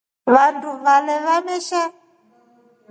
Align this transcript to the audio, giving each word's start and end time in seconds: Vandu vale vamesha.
Vandu 0.35 0.71
vale 0.85 1.15
vamesha. 1.25 1.83